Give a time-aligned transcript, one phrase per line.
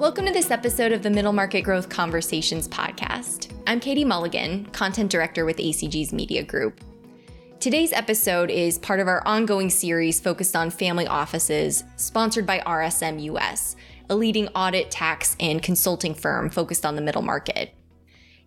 [0.00, 3.52] Welcome to this episode of the Middle Market Growth Conversations podcast.
[3.66, 6.80] I'm Katie Mulligan, Content Director with ACG's Media Group.
[7.60, 13.22] Today's episode is part of our ongoing series focused on family offices, sponsored by RSM
[13.24, 13.76] US,
[14.08, 17.74] a leading audit, tax, and consulting firm focused on the middle market.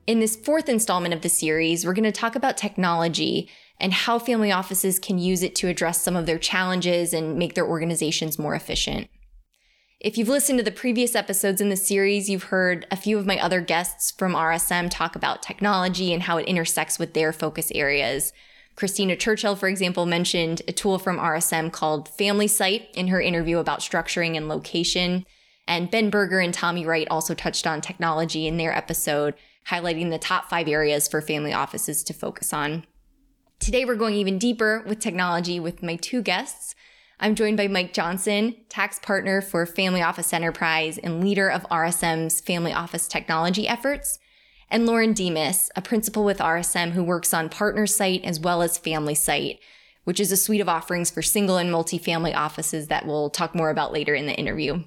[0.07, 3.48] In this fourth installment of the series, we're going to talk about technology
[3.79, 7.54] and how family offices can use it to address some of their challenges and make
[7.54, 9.07] their organizations more efficient.
[10.03, 13.25] If you've listened to the previous episodes in the series, you've heard a few of
[13.25, 17.71] my other guests from RSM talk about technology and how it intersects with their focus
[17.73, 18.34] areas.
[18.76, 23.79] Christina Churchill, for example, mentioned a tool from RSM called FamilySight in her interview about
[23.79, 25.26] structuring and location.
[25.70, 29.35] And Ben Berger and Tommy Wright also touched on technology in their episode,
[29.70, 32.85] highlighting the top five areas for family offices to focus on.
[33.59, 36.76] Today, we're going even deeper with technology with my two guests.
[37.24, 42.41] I'm joined by Mike Johnson, tax partner for Family Office Enterprise and leader of RSM's
[42.41, 44.20] Family Office Technology efforts,
[44.70, 49.60] and Lauren Demas, a principal with RSM who works on PartnerSight as well as FamilySight,
[50.04, 53.70] which is a suite of offerings for single and multi-family offices that we'll talk more
[53.70, 54.84] about later in the interview.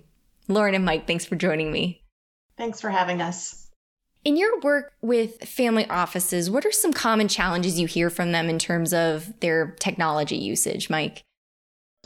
[0.47, 2.05] Lauren and Mike, thanks for joining me.
[2.59, 3.71] Thanks for having us.
[4.27, 8.50] In your work with family offices, what are some common challenges you hear from them
[8.50, 11.23] in terms of their technology usage, Mike?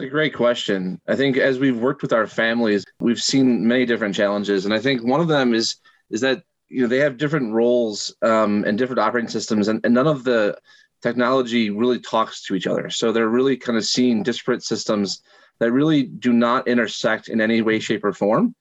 [0.00, 0.98] It's a great question.
[1.06, 4.78] I think as we've worked with our families, we've seen many different challenges, and I
[4.78, 5.76] think one of them is
[6.08, 9.92] is that you know they have different roles um, and different operating systems, and, and
[9.92, 10.56] none of the
[11.02, 12.88] technology really talks to each other.
[12.88, 15.20] So they're really kind of seeing disparate systems
[15.58, 18.54] that really do not intersect in any way, shape, or form.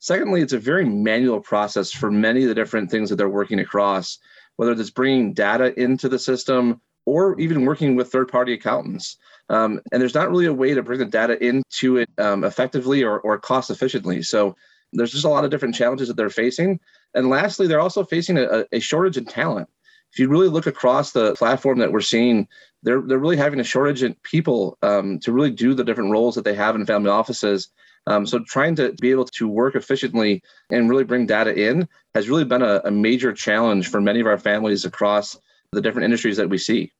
[0.00, 3.60] Secondly, it's a very manual process for many of the different things that they're working
[3.60, 4.18] across,
[4.56, 9.18] whether it's bringing data into the system or even working with third party accountants.
[9.50, 13.02] Um, and there's not really a way to bring the data into it um, effectively
[13.02, 14.22] or, or cost efficiently.
[14.22, 14.56] So
[14.92, 16.80] there's just a lot of different challenges that they're facing.
[17.14, 19.68] And lastly, they're also facing a, a shortage in talent.
[20.12, 22.48] If you really look across the platform that we're seeing,
[22.82, 26.34] they're they're really having a shortage in people um, to really do the different roles
[26.34, 27.68] that they have in family offices.
[28.06, 32.28] Um, so trying to be able to work efficiently and really bring data in has
[32.28, 35.36] really been a, a major challenge for many of our families across
[35.72, 36.92] the different industries that we see.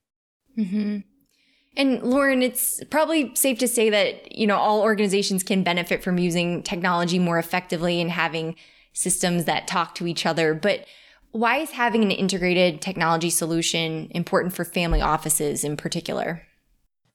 [0.58, 0.98] Mm-hmm.
[1.76, 6.18] And Lauren, it's probably safe to say that you know all organizations can benefit from
[6.18, 8.56] using technology more effectively and having
[8.92, 10.52] systems that talk to each other.
[10.54, 10.86] But
[11.32, 16.42] why is having an integrated technology solution important for family offices in particular?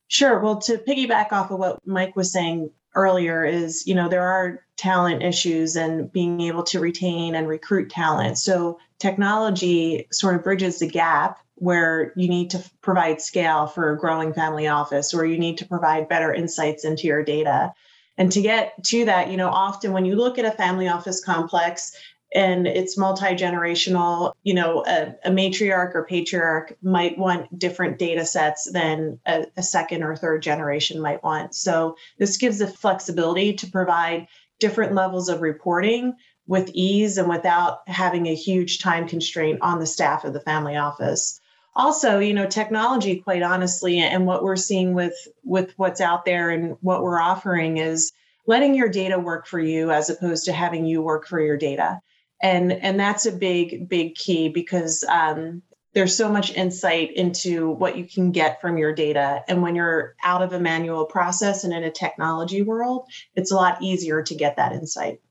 [0.08, 0.40] Sure.
[0.40, 4.66] Well, to piggyback off of what Mike was saying earlier, is you know there are
[4.78, 8.38] talent issues and being able to retain and recruit talent.
[8.38, 13.98] So technology sort of bridges the gap where you need to provide scale for a
[13.98, 17.74] growing family office, or you need to provide better insights into your data.
[18.18, 21.24] And to get to that, you know, often when you look at a family office
[21.24, 21.94] complex,
[22.34, 28.70] and it's multi-generational you know a, a, matriarch or patriarch might want different data sets
[28.72, 33.68] than a, a, second or third generation might want so this gives the flexibility to
[33.68, 34.28] provide
[34.60, 36.14] different levels of reporting
[36.48, 40.76] with ease and without having a huge time constraint on the staff of the family
[40.76, 41.40] office
[41.76, 46.50] also you know technology quite honestly and what we're seeing with with what's out there
[46.50, 48.14] and what we're offering is
[48.48, 52.02] letting your data work for you as opposed to having you work for your data.
[52.42, 55.62] And and that's a big big key because um,
[55.94, 59.44] there's so much insight into what you can get from your data.
[59.48, 63.56] And when you're out of a manual process and in a technology world it's a
[63.56, 65.22] lot easier to get that insight.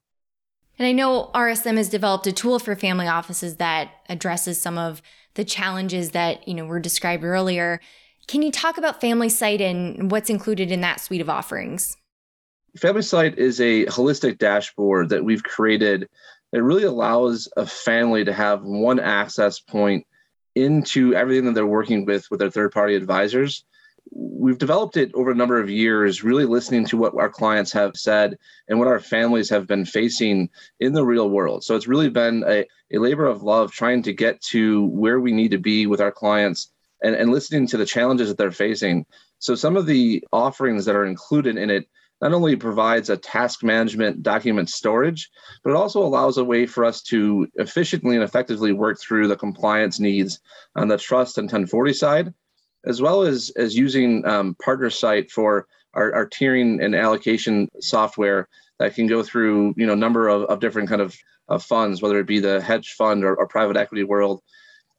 [0.78, 5.03] And i know rsm has developed a tool for family offices that addresses some of
[5.34, 7.81] the challenges that you know were described earlier
[8.27, 11.97] can you talk about FamilySight and what's included in that suite of offerings
[12.78, 16.09] FamilySight is a holistic dashboard that we've created
[16.53, 20.07] that really allows a family to have one access point
[20.54, 23.65] into everything that they're working with with their third party advisors.
[24.10, 27.97] We've developed it over a number of years, really listening to what our clients have
[27.97, 28.36] said
[28.68, 31.65] and what our families have been facing in the real world.
[31.65, 35.33] So it's really been a, a labor of love trying to get to where we
[35.33, 36.71] need to be with our clients
[37.03, 39.06] and, and listening to the challenges that they're facing.
[39.39, 41.89] So some of the offerings that are included in it
[42.21, 45.30] not only provides a task management document storage,
[45.62, 49.36] but it also allows a way for us to efficiently and effectively work through the
[49.36, 50.41] compliance needs
[50.77, 52.34] on the trust and 1040 side,
[52.86, 58.48] as well as, as using um, PartnerSight for our, our tiering and allocation software
[58.78, 61.16] that can go through you know number of, of different kind of,
[61.48, 64.42] of funds, whether it be the hedge fund or, or private equity world.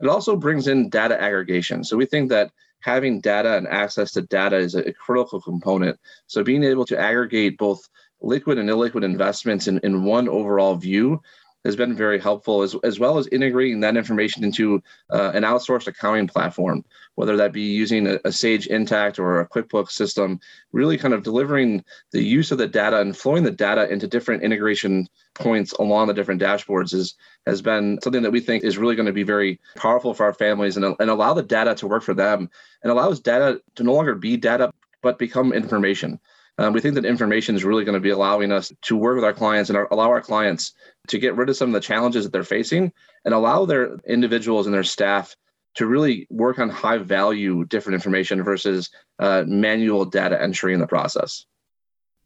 [0.02, 1.84] It also brings in data aggregation.
[1.84, 2.52] So we think that
[2.82, 6.00] having data and access to data is a critical component.
[6.28, 7.88] So being able to aggregate both
[8.22, 11.22] liquid and illiquid investments in, in one overall view
[11.66, 14.82] has been very helpful, as, as well as integrating that information into
[15.12, 16.86] uh, an outsourced accounting platform,
[17.16, 20.40] whether that be using a, a, Sage Intacct or a QuickBooks system,
[20.72, 24.44] really kind of delivering the use of the data and flowing the data into different
[24.44, 27.16] integration points along the different dashboards is
[27.46, 30.34] has been something that we think is really going to be very powerful for our
[30.34, 32.50] families and, and allow the data to work for them
[32.84, 34.72] and allows data to no longer be data
[35.02, 36.20] but become information.
[36.58, 39.26] Um, we think that information is really going to be allowing us to work with
[39.26, 40.74] our clients and our, allow our clients
[41.08, 42.92] to get rid of some of the challenges that they're facing
[43.24, 45.36] and allow their individuals and their staff
[45.76, 50.88] to really work on high value different information versus uh, manual data entry in the
[50.88, 51.46] process.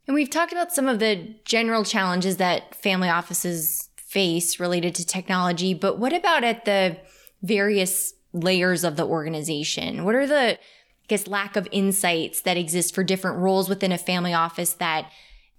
[0.07, 5.05] And we've talked about some of the general challenges that family offices face related to
[5.05, 6.97] technology, but what about at the
[7.43, 10.05] various layers of the organization?
[10.05, 13.97] What are the I guess, lack of insights that exist for different roles within a
[13.97, 15.11] family office that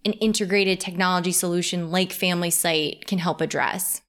[0.05, 4.03] an integrated technology solution like FamilySight can help address?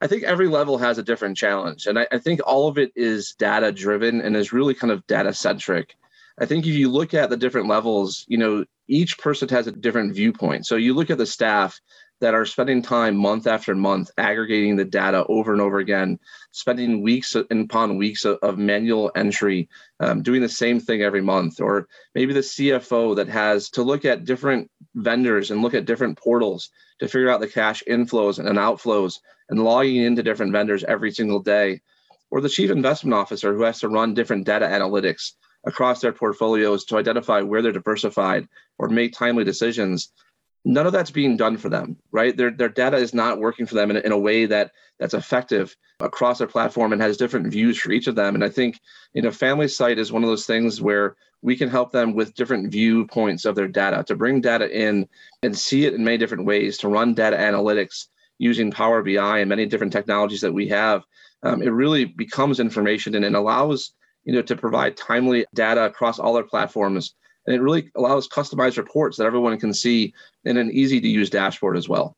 [0.00, 1.86] I think every level has a different challenge.
[1.86, 5.06] And I, I think all of it is data driven and is really kind of
[5.06, 5.94] data centric.
[6.40, 9.72] I think if you look at the different levels, you know, each person has a
[9.72, 10.66] different viewpoint.
[10.66, 11.80] So you look at the staff
[12.20, 16.18] that are spending time month after month aggregating the data over and over again,
[16.52, 19.68] spending weeks upon weeks of, of manual entry,
[20.00, 24.04] um, doing the same thing every month, or maybe the CFO that has to look
[24.04, 28.58] at different vendors and look at different portals to figure out the cash inflows and
[28.58, 29.18] outflows
[29.48, 31.80] and logging into different vendors every single day,
[32.30, 35.32] or the chief investment officer who has to run different data analytics
[35.66, 38.46] across their portfolios to identify where they're diversified
[38.78, 40.12] or make timely decisions
[40.64, 42.36] none of that's being done for them right?
[42.36, 45.76] Their, their data is not working for them in, in a way that that's effective
[46.00, 48.34] across their platform and has different views for each of them.
[48.34, 48.78] And i think
[49.14, 52.70] you know FamilySight is one of those things where we can help them with different
[52.70, 55.08] viewpoints of their data to bring data in
[55.42, 58.06] and see it in many different ways to run data analytics
[58.38, 61.02] using power bi and many different technologies that we have.
[61.42, 63.92] Um, it really becomes information and it allows
[64.24, 67.14] you know to provide timely data across all our platforms
[67.46, 71.30] and it really allows customized reports that everyone can see in an easy to use
[71.30, 72.14] dashboard as well.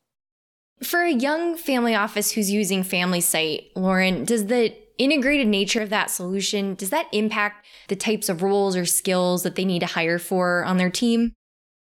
[0.83, 6.09] For a young family office who's using FamilySight, Lauren, does the integrated nature of that
[6.09, 10.21] solution does that impact the types of roles or skills that they need to hire
[10.21, 11.33] for on their team?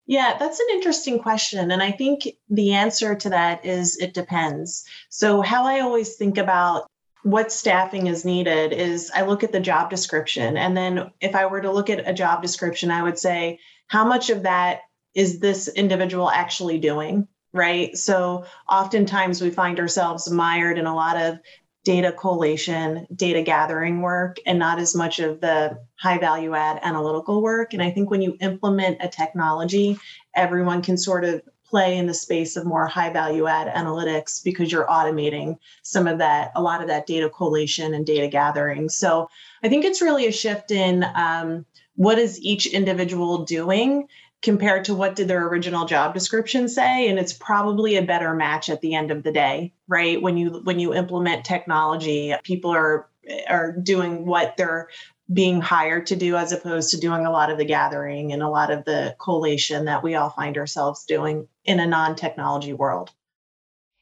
[0.05, 1.71] Yeah, that's an interesting question.
[1.71, 4.83] And I think the answer to that is it depends.
[5.09, 6.87] So, how I always think about
[7.23, 10.57] what staffing is needed is I look at the job description.
[10.57, 14.05] And then if I were to look at a job description, I would say, how
[14.05, 14.81] much of that
[15.13, 17.27] is this individual actually doing?
[17.53, 17.97] Right.
[17.97, 21.39] So oftentimes we find ourselves mired in a lot of
[21.83, 27.41] data collation, data gathering work, and not as much of the high value add analytical
[27.41, 27.73] work.
[27.73, 29.97] And I think when you implement a technology,
[30.35, 31.41] everyone can sort of
[31.71, 36.19] play in the space of more high value add analytics because you're automating some of
[36.19, 38.89] that, a lot of that data collation and data gathering.
[38.89, 39.29] So
[39.63, 41.65] I think it's really a shift in um,
[41.95, 44.07] what is each individual doing
[44.41, 48.69] compared to what did their original job description say and it's probably a better match
[48.69, 53.07] at the end of the day right when you when you implement technology people are
[53.47, 54.89] are doing what they're
[55.31, 58.49] being hired to do as opposed to doing a lot of the gathering and a
[58.49, 63.11] lot of the collation that we all find ourselves doing in a non-technology world.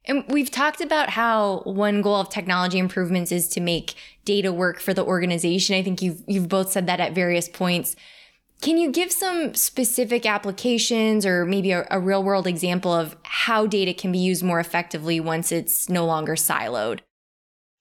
[0.06, 3.94] And we've talked about how one goal of technology improvements is to make
[4.26, 5.76] data work for the organization.
[5.76, 7.96] I think you've you've both said that at various points.
[8.62, 13.68] Can you give some specific applications or maybe a, a real world example of how
[13.68, 17.00] data can be used more effectively once it's no longer siloed?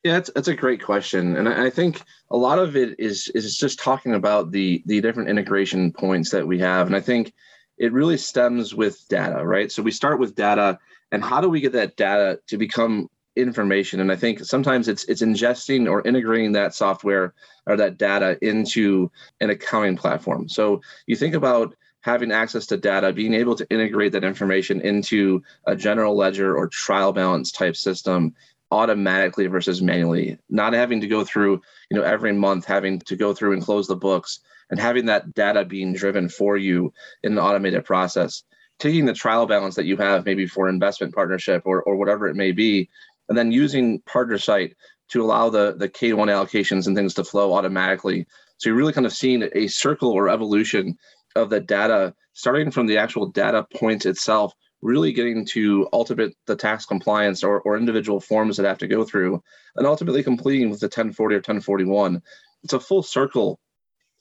[0.05, 3.29] Yeah, that's, that's a great question, and I, I think a lot of it is
[3.35, 7.33] is just talking about the the different integration points that we have, and I think
[7.79, 9.73] it really stems with data, right?
[9.73, 10.79] So we start with data,
[11.11, 13.99] and how do we get that data to become information?
[14.01, 17.35] And I think sometimes it's it's ingesting or integrating that software
[17.67, 20.49] or that data into an accounting platform.
[20.49, 25.43] So you think about having access to data, being able to integrate that information into
[25.67, 28.35] a general ledger or trial balance type system
[28.71, 30.39] automatically versus manually.
[30.49, 31.61] Not having to go through
[31.91, 35.35] you know every month having to go through and close the books and having that
[35.35, 38.43] data being driven for you in an automated process.
[38.79, 42.37] Taking the trial balance that you have maybe for investment partnership or, or whatever it
[42.37, 42.89] may be
[43.29, 44.75] and then using PartnerSight
[45.09, 48.27] to allow the the k1 allocations and things to flow automatically.
[48.59, 50.97] So you're really kind of seeing a circle or evolution
[51.37, 56.55] of the data starting from the actual data point itself really getting to ultimate the
[56.55, 59.43] tax compliance or, or individual forms that have to go through
[59.77, 62.23] and ultimately completing with the 1040 or 1041
[62.63, 63.59] it's a full circle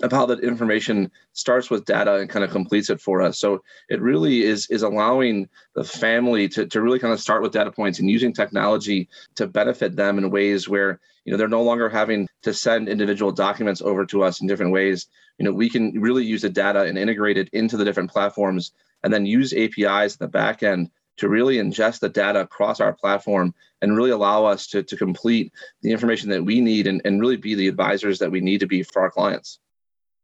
[0.04, 3.40] of how that information starts with data and kind of completes it for us.
[3.40, 7.52] So it really is is allowing the family to, to really kind of start with
[7.52, 11.64] data points and using technology to benefit them in ways where you know they're no
[11.64, 15.08] longer having to send individual documents over to us in different ways.
[15.40, 18.74] You know, we can really use the data and integrate it into the different platforms
[19.04, 22.94] and then use APIs at the back end to really ingest the data across our
[22.94, 25.52] platform and really allow us to, to complete
[25.82, 28.68] the information that we need and, and really be the advisors that we need to
[28.68, 29.60] be for our clients.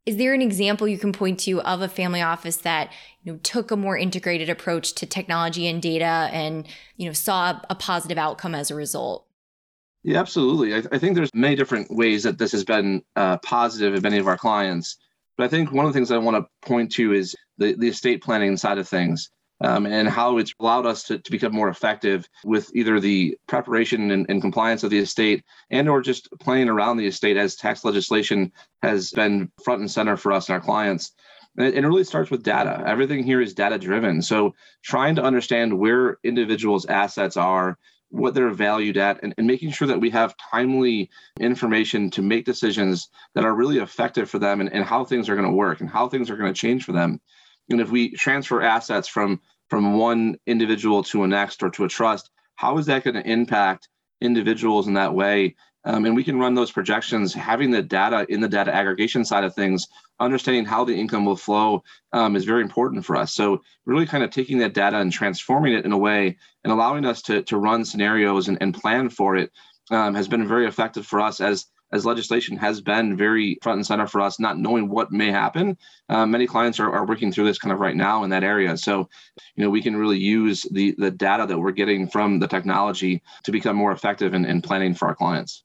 [0.05, 2.91] Is there an example you can point to of a family office that
[3.23, 7.59] you know took a more integrated approach to technology and data and you know saw
[7.69, 9.25] a positive outcome as a result?
[10.03, 10.75] Yeah, absolutely.
[10.75, 14.17] I, I think there's many different ways that this has been uh, positive in many
[14.17, 14.97] of our clients.
[15.37, 17.87] But I think one of the things I want to point to is the, the
[17.87, 19.29] estate planning side of things
[19.61, 24.11] um, and how it's allowed us to, to become more effective with either the preparation
[24.11, 27.85] and, and, compliance of the estate and or just playing around the estate as tax
[27.85, 31.11] legislation has been front and center for us and our clients.
[31.57, 32.83] And it, it really starts with data.
[32.85, 37.77] Everything here is data driven so trying to understand where individuals assets are
[38.13, 42.45] what they're valued at and, and making sure that we have timely information to make
[42.45, 45.81] decisions that are really effective for them and, and how things are going to work
[45.81, 47.19] and how things are going to change for them
[47.69, 51.87] and if we transfer assets from from one individual to a next or to a
[51.87, 53.89] trust, how is that going to impact
[54.21, 55.55] individuals in that way?
[55.85, 59.43] Um, and we can run those projections, having the data in the data aggregation side
[59.43, 59.87] of things,
[60.19, 63.33] understanding how the income will flow um, is very important for us.
[63.33, 67.05] So, really kind of taking that data and transforming it in a way and allowing
[67.05, 69.51] us to, to run scenarios and, and plan for it
[69.91, 73.85] um, has been very effective for us as as legislation has been very front and
[73.85, 75.77] center for us, not knowing what may happen.
[76.09, 78.75] Uh, many clients are, are working through this kind of right now in that area.
[78.75, 79.07] So,
[79.55, 83.21] you know, we can really use the the data that we're getting from the technology
[83.43, 85.63] to become more effective in, in planning for our clients.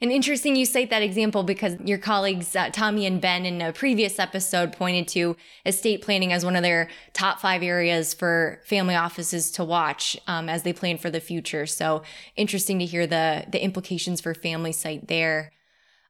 [0.00, 3.72] And interesting you cite that example because your colleagues, uh, Tommy and Ben, in a
[3.72, 5.36] previous episode pointed to
[5.66, 10.48] estate planning as one of their top five areas for family offices to watch um,
[10.48, 11.66] as they plan for the future.
[11.66, 12.02] So
[12.36, 15.50] interesting to hear the, the implications for FamilySight there.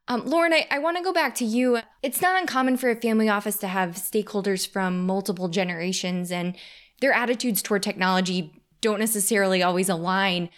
[0.07, 1.79] Um, Lauren, I, I want to go back to you.
[2.03, 6.55] It's not uncommon for a family office to have stakeholders from multiple generations, and
[6.99, 10.49] their attitudes toward technology don't necessarily always align.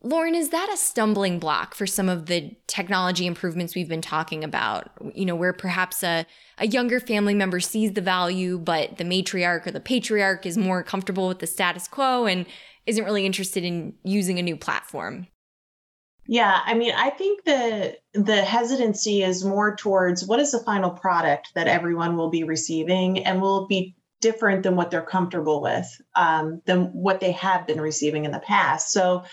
[0.00, 4.44] Lauren, is that a stumbling block for some of the technology improvements we've been talking
[4.44, 4.90] about?
[5.12, 6.24] You know, where perhaps a,
[6.58, 10.84] a younger family member sees the value, but the matriarch or the patriarch is more
[10.84, 12.46] comfortable with the status quo and
[12.86, 15.26] isn't really interested in using a new platform?
[16.26, 20.90] Yeah, I mean, I think the the hesitancy is more towards what is the final
[20.90, 25.86] product that everyone will be receiving, and will be different than what they're comfortable with,
[26.16, 28.90] um, than what they have been receiving in the past.
[28.90, 29.24] So,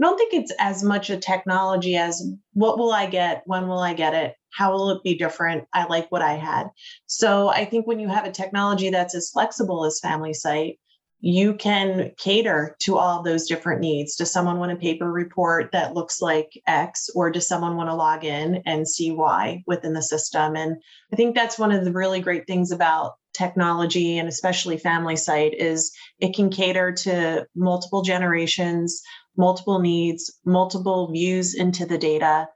[0.00, 2.22] I don't think it's as much a technology as
[2.52, 5.64] what will I get, when will I get it, how will it be different?
[5.72, 6.68] I like what I had.
[7.06, 10.78] So, I think when you have a technology that's as flexible as FamilySight,
[11.20, 14.14] you can cater to all those different needs.
[14.14, 17.94] Does someone want a paper report that looks like X, or does someone want to
[17.94, 20.54] log in and see Y within the system?
[20.54, 20.76] And
[21.12, 25.92] I think that's one of the really great things about technology and especially FamilySight is
[26.20, 29.02] it can cater to multiple generations,
[29.36, 32.48] multiple needs, multiple views into the data.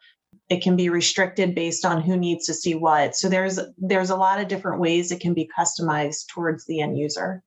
[0.48, 3.16] It can be restricted based on who needs to see what.
[3.16, 6.96] So there's there's a lot of different ways it can be customized towards the end
[6.96, 7.42] user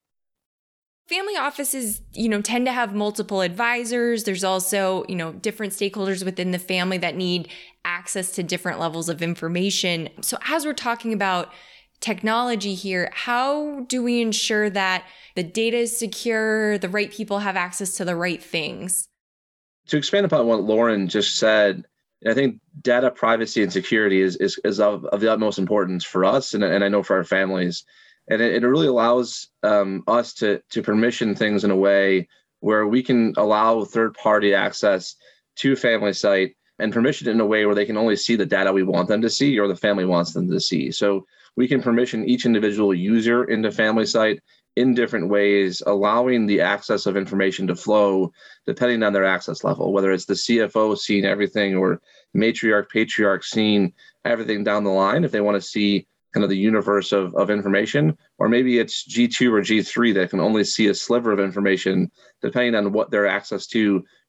[1.12, 6.24] family offices you know tend to have multiple advisors there's also you know different stakeholders
[6.24, 7.50] within the family that need
[7.84, 11.52] access to different levels of information so as we're talking about
[12.00, 15.04] technology here how do we ensure that
[15.36, 19.10] the data is secure the right people have access to the right things
[19.88, 21.86] to expand upon what lauren just said
[22.28, 26.24] I think data privacy and security is, is, is of, of the utmost importance for
[26.24, 27.84] us and, and I know for our families
[28.28, 32.28] and it, it really allows um, us to to permission things in a way
[32.60, 35.16] where we can allow third party access
[35.58, 38.84] to FamilySight and permission in a way where they can only see the data we
[38.84, 40.92] want them to see or the family wants them to see.
[40.92, 44.40] So we can permission each individual user into FamilySight
[44.76, 48.32] in different ways, allowing the access of information to flow
[48.66, 52.02] depending on their access level, whether it's the CFO seeing everything or
[52.36, 55.24] matriarch, patriarch seeing everything down the line.
[55.24, 59.06] If they want to see kind of the universe of, of information, or maybe it's
[59.08, 62.10] G2 or G3 that can only see a sliver of information,
[62.42, 63.80] depending on what their access to.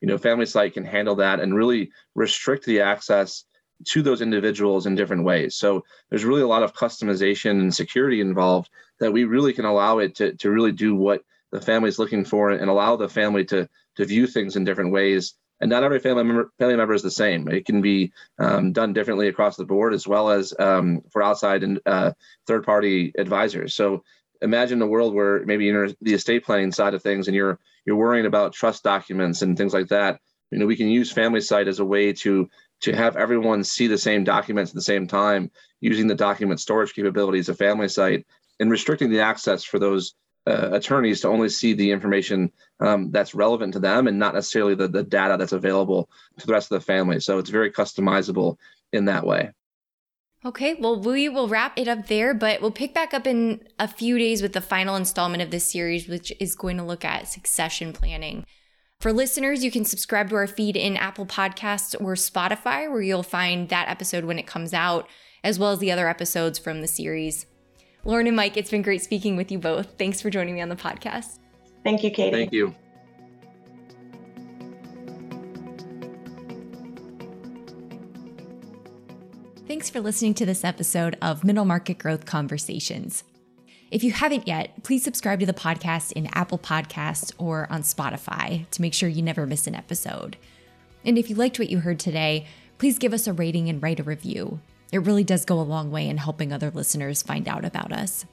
[0.00, 3.44] You know, FamilySight can handle that and really restrict the access
[3.86, 5.56] to those individuals in different ways.
[5.56, 8.70] So there's really a lot of customization and security involved
[9.00, 12.24] that we really can allow it to, to really do what the family is looking
[12.24, 16.00] for and allow the family to, to view things in different ways and not every
[16.00, 17.48] family member family member is the same.
[17.48, 21.62] It can be um, done differently across the board, as well as um, for outside
[21.62, 22.12] and uh,
[22.48, 23.72] third party advisors.
[23.72, 24.02] So
[24.42, 27.96] imagine a world where maybe you're the estate planning side of things, and you're you're
[27.96, 30.20] worrying about trust documents and things like that.
[30.50, 32.50] You know, we can use FamilySight as a way to
[32.82, 36.92] to have everyone see the same documents at the same time using the document storage
[36.94, 38.24] capabilities of FamilySight
[38.60, 40.14] and restricting the access for those
[40.46, 44.74] uh, attorneys to only see the information um, that's relevant to them and not necessarily
[44.74, 47.20] the, the data that's available to the rest of the family.
[47.20, 48.56] So it's very customizable
[48.92, 49.52] in that way.
[50.44, 53.86] Okay, well, we will wrap it up there, but we'll pick back up in a
[53.86, 57.28] few days with the final installment of this series, which is going to look at
[57.28, 58.44] succession planning.
[59.02, 63.24] For listeners, you can subscribe to our feed in Apple Podcasts or Spotify, where you'll
[63.24, 65.08] find that episode when it comes out,
[65.42, 67.46] as well as the other episodes from the series.
[68.04, 69.98] Lauren and Mike, it's been great speaking with you both.
[69.98, 71.40] Thanks for joining me on the podcast.
[71.82, 72.30] Thank you, Katie.
[72.30, 72.72] Thank you.
[79.66, 83.24] Thanks for listening to this episode of Middle Market Growth Conversations.
[83.92, 88.66] If you haven't yet, please subscribe to the podcast in Apple Podcasts or on Spotify
[88.70, 90.38] to make sure you never miss an episode.
[91.04, 92.46] And if you liked what you heard today,
[92.78, 94.60] please give us a rating and write a review.
[94.92, 98.24] It really does go a long way in helping other listeners find out about us.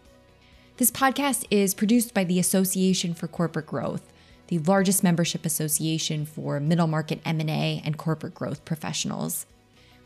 [0.78, 4.14] This podcast is produced by the Association for Corporate Growth,
[4.48, 9.46] the largest membership association for middle market M&A and corporate growth professionals.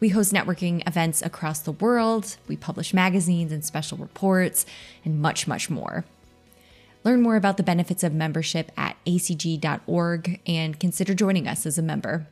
[0.04, 4.66] We host networking events across the world, we publish magazines and special reports,
[5.06, 6.04] and much, much more.
[7.06, 11.82] Learn more about the benefits of membership at acg.org and consider joining us as a
[11.82, 12.28] member.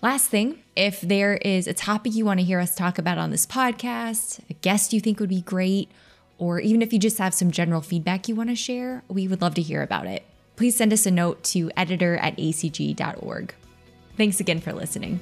[0.00, 3.30] Last thing, if there is a topic you want to hear us talk about on
[3.30, 5.90] this podcast, a guest you think would be great,
[6.38, 9.42] or even if you just have some general feedback you want to share, we would
[9.42, 10.24] love to hear about it.
[10.56, 13.54] Please send us a note to editor at acg.org.
[14.16, 15.20] Thanks again for listening.